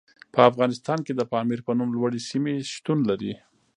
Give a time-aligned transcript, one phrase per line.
[0.33, 3.33] په افغانستان کې د پامیر په نوم لوړې سیمې شتون لري.